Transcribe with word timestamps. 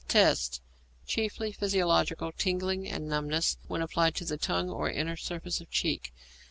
Tests. 0.07 0.59
Chiefly 1.05 1.51
physiological; 1.51 2.31
tingling 2.31 2.87
and 2.89 3.07
numbness 3.07 3.57
when 3.67 3.83
applied 3.83 4.15
to 4.15 4.35
tongue 4.35 4.67
or 4.71 4.89
inner 4.89 5.15
surface 5.15 5.61
of 5.61 5.69
cheek. 5.69 6.11